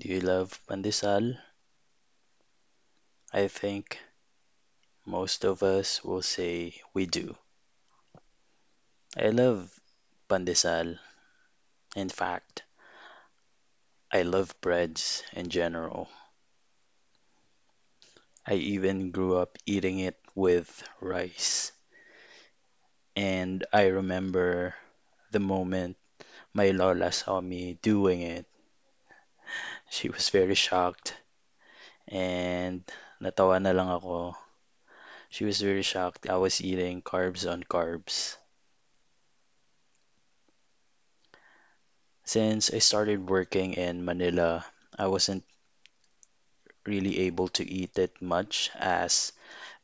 [0.00, 1.38] Do you love pandesal?
[3.32, 4.00] I think
[5.06, 7.34] most of us will say we do.
[9.14, 9.78] I love
[10.28, 10.98] pandesal.
[11.96, 12.64] In fact,
[14.10, 16.08] I love breads in general.
[18.44, 21.70] I even grew up eating it with rice.
[23.16, 24.74] And I remember
[25.32, 25.96] the moment
[26.54, 28.46] my Lola saw me doing it.
[29.90, 31.16] She was very shocked
[32.08, 32.84] and
[33.20, 34.36] natawa na lang ako.
[35.30, 38.36] She was very shocked I was eating carbs on carbs.
[42.24, 44.66] Since I started working in Manila,
[44.98, 45.44] I wasn't
[46.86, 49.32] really able to eat it much as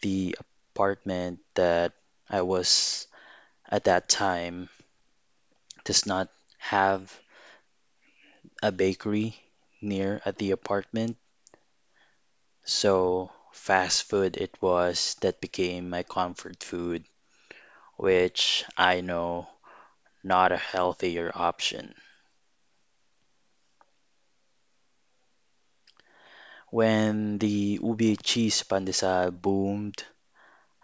[0.00, 0.34] the
[0.72, 1.92] apartment that
[2.30, 3.06] I was
[3.68, 4.68] at that time
[5.84, 7.20] does not have
[8.62, 9.36] a bakery
[9.82, 11.18] near at the apartment.
[12.64, 17.04] So fast food it was that became my comfort food,
[17.96, 19.48] which I know
[20.22, 21.94] not a healthier option.
[26.70, 30.02] When the ube cheese pandesal boomed,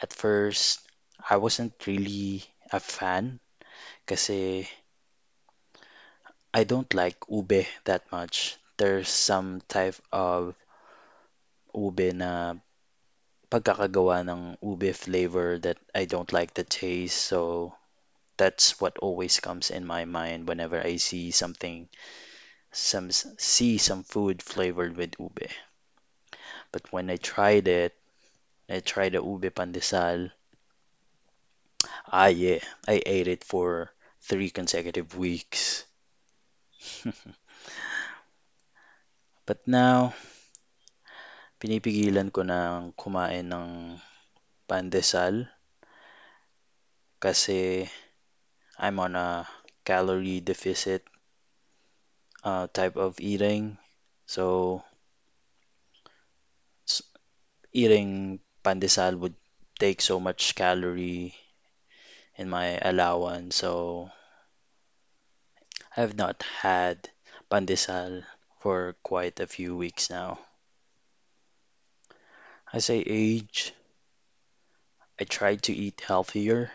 [0.00, 0.80] at first
[1.30, 3.40] I wasn't really a fan
[4.06, 4.68] kasi eh,
[6.54, 8.56] I don't like ube that much.
[8.80, 10.56] There's some type of
[11.84, 12.32] ube na
[13.52, 17.18] pagkakagawa ng ube flavor that I don't like the taste.
[17.30, 17.40] So
[18.36, 21.88] that's what always comes in my mind whenever I see something,
[22.72, 25.48] some see some food flavored with ube.
[26.72, 27.96] But when I tried it,
[28.68, 30.32] I tried the ube pandesal.
[32.12, 35.86] Ah, yeah, I ate it for three consecutive weeks.
[39.50, 40.14] But now,
[41.58, 43.98] pinipigilan ko ng kumain ng
[44.70, 45.50] pandesal
[47.18, 47.82] kasi
[48.78, 49.50] I'm on a
[49.82, 51.02] calorie deficit
[52.46, 53.74] uh, type of eating.
[54.22, 54.86] So,
[57.74, 59.34] eating pandesal would
[59.82, 61.34] take so much calorie
[62.38, 63.58] in my allowance.
[63.58, 64.14] So,
[65.90, 67.10] I have not had
[67.50, 68.22] pandesal
[68.60, 70.38] for quite a few weeks now.
[72.72, 73.72] As I age,
[75.18, 76.70] I try to eat healthier.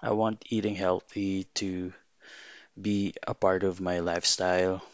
[0.00, 1.92] I want eating healthy to
[2.80, 4.84] be a part of my lifestyle,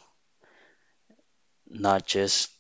[1.69, 2.51] not just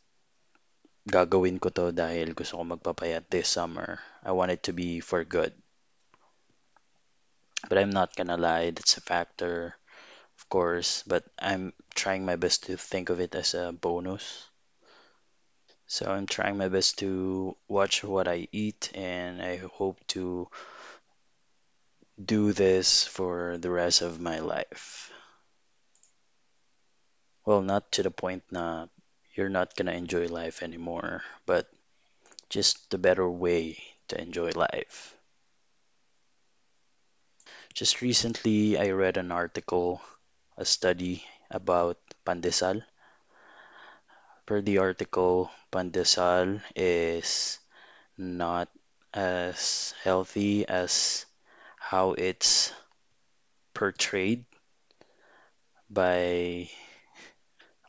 [1.08, 3.98] gagawin ko to dahil gusto ko magpapayat this summer.
[4.20, 5.54] I want it to be for good.
[7.68, 9.74] But I'm not gonna lie, that's a factor,
[10.48, 14.48] of course, but I'm trying my best to think of it as a bonus.
[15.88, 20.48] So I'm trying my best to watch what I eat, and I hope to
[22.24, 25.10] do this for the rest of my life.
[27.44, 28.86] Well, not to the point na
[29.34, 31.68] you're not gonna enjoy life anymore, but
[32.50, 35.14] just the better way to enjoy life.
[37.72, 40.02] Just recently, I read an article,
[40.58, 41.96] a study about
[42.26, 42.82] pandesal.
[44.46, 47.60] Per the article, pandesal is
[48.18, 48.68] not
[49.14, 51.24] as healthy as
[51.78, 52.72] how it's
[53.72, 54.44] portrayed
[55.88, 56.68] by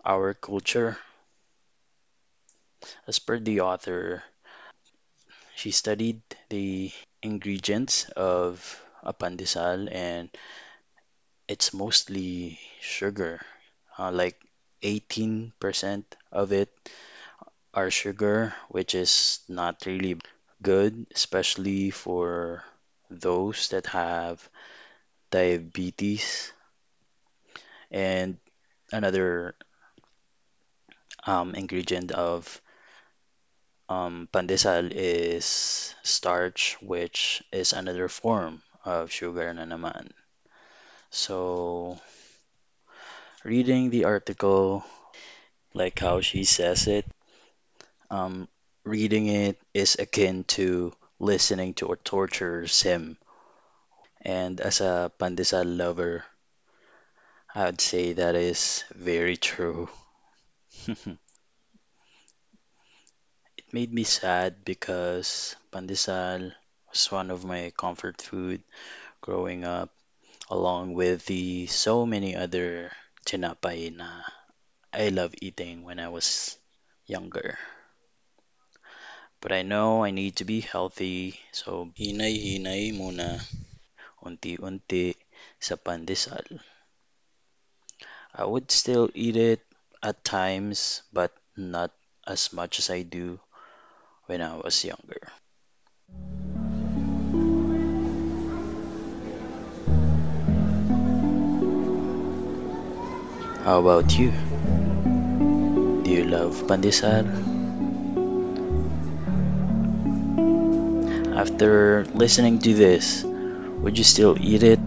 [0.05, 0.97] our culture.
[3.07, 4.23] As per the author,
[5.55, 6.91] she studied the
[7.21, 8.61] ingredients of
[9.03, 10.29] a pandesal and
[11.49, 13.41] it's mostly sugar.
[13.97, 14.39] Uh, like
[14.83, 16.69] 18% of it
[17.73, 20.19] are sugar, which is not really
[20.61, 22.63] good, especially for
[23.09, 24.47] those that have
[25.31, 26.53] diabetes.
[27.91, 28.37] And
[28.91, 29.55] another
[31.25, 32.61] um, ingredient of
[33.89, 40.13] um, pandesal is starch, which is another form of sugar na naman.
[41.11, 41.99] So,
[43.43, 44.83] reading the article,
[45.73, 47.05] like how she says it,
[48.11, 48.47] um,
[48.83, 53.17] reading it is akin to listening to a torturer's hymn.
[54.21, 56.23] And as a pandesal lover,
[57.53, 59.87] I'd say that is very true.
[63.57, 66.53] It made me sad because pandesal
[66.89, 68.63] was one of my comfort food
[69.21, 69.91] growing up,
[70.49, 72.91] along with the so many other
[73.25, 74.25] tinapay na
[74.89, 76.57] I love eating when I was
[77.05, 77.57] younger.
[79.39, 83.39] But I know I need to be healthy, so hinay-hinay muna,
[84.25, 85.15] unti-unti
[85.61, 86.59] sa pandesal.
[88.33, 89.61] I would still eat it
[90.01, 91.93] at times, but not
[92.25, 93.39] as much as I do
[94.25, 95.21] when I was younger.
[103.69, 104.33] How about you?
[106.01, 107.21] Do you love pandesal?
[111.37, 113.21] After listening to this,
[113.85, 114.79] would you still eat it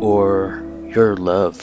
[0.00, 1.60] or your love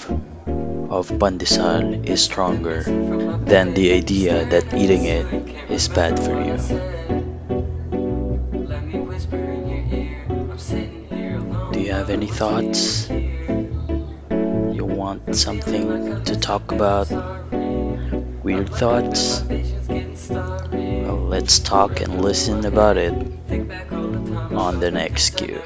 [0.93, 5.25] of pandesal is stronger than the idea that eating it
[5.73, 6.61] is bad for you?
[11.73, 13.09] Do you have any thoughts?
[15.07, 17.09] Want something to talk about?
[18.43, 19.41] Weird thoughts?
[19.41, 23.13] Well, let's talk and listen about it
[24.51, 25.61] on the next cue.